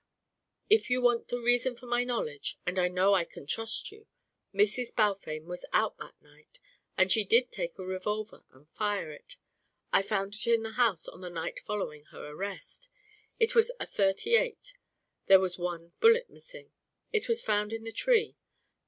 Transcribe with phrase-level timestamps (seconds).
[0.67, 4.07] If you want the reason for my knowledge, and I know I can trust you,
[4.51, 4.95] Mrs.
[4.95, 6.59] Balfame was out that night,
[6.97, 9.35] and she did take a revolver and fire it.
[9.93, 12.89] I found it in the house on the night following her arrest.
[13.39, 14.73] It was a thirty eight.
[15.27, 16.71] There was one bullet missing.
[17.13, 18.37] It was found in the tree.